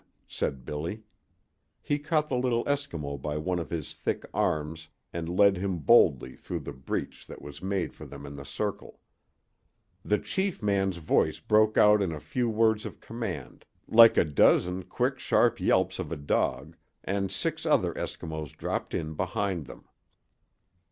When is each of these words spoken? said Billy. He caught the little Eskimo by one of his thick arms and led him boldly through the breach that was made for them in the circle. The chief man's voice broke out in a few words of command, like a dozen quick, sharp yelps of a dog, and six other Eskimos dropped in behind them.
said 0.27 0.65
Billy. 0.65 1.03
He 1.79 1.99
caught 1.99 2.27
the 2.27 2.35
little 2.35 2.65
Eskimo 2.65 3.21
by 3.21 3.37
one 3.37 3.59
of 3.59 3.69
his 3.69 3.93
thick 3.93 4.25
arms 4.33 4.87
and 5.13 5.29
led 5.29 5.57
him 5.57 5.77
boldly 5.77 6.35
through 6.35 6.61
the 6.61 6.73
breach 6.73 7.27
that 7.27 7.39
was 7.39 7.61
made 7.61 7.93
for 7.93 8.07
them 8.07 8.25
in 8.25 8.35
the 8.35 8.43
circle. 8.43 8.99
The 10.03 10.17
chief 10.17 10.63
man's 10.63 10.97
voice 10.97 11.39
broke 11.39 11.77
out 11.77 12.01
in 12.01 12.11
a 12.11 12.19
few 12.19 12.49
words 12.49 12.83
of 12.83 12.99
command, 12.99 13.63
like 13.87 14.17
a 14.17 14.25
dozen 14.25 14.81
quick, 14.85 15.19
sharp 15.19 15.59
yelps 15.59 15.99
of 15.99 16.11
a 16.11 16.17
dog, 16.17 16.75
and 17.03 17.31
six 17.31 17.63
other 17.63 17.93
Eskimos 17.93 18.53
dropped 18.57 18.95
in 18.95 19.13
behind 19.13 19.67
them. 19.67 19.87